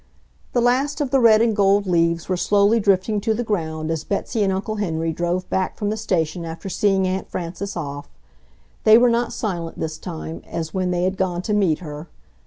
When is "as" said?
3.91-4.03, 10.47-10.73